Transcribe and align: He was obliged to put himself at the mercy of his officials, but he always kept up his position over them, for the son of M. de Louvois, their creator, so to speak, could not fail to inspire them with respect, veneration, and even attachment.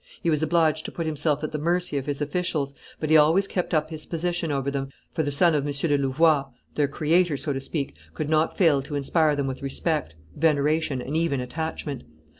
He 0.23 0.31
was 0.31 0.41
obliged 0.41 0.83
to 0.85 0.91
put 0.91 1.05
himself 1.05 1.43
at 1.43 1.51
the 1.51 1.59
mercy 1.59 1.95
of 1.95 2.07
his 2.07 2.21
officials, 2.21 2.73
but 2.99 3.11
he 3.11 3.17
always 3.17 3.47
kept 3.47 3.71
up 3.71 3.91
his 3.91 4.07
position 4.07 4.51
over 4.51 4.71
them, 4.71 4.89
for 5.11 5.21
the 5.21 5.31
son 5.31 5.53
of 5.53 5.63
M. 5.63 5.71
de 5.71 5.95
Louvois, 5.95 6.45
their 6.73 6.87
creator, 6.87 7.37
so 7.37 7.53
to 7.53 7.61
speak, 7.61 7.93
could 8.15 8.27
not 8.27 8.57
fail 8.57 8.81
to 8.81 8.95
inspire 8.95 9.35
them 9.35 9.45
with 9.45 9.61
respect, 9.61 10.15
veneration, 10.35 11.03
and 11.03 11.15
even 11.15 11.39
attachment. 11.39 12.01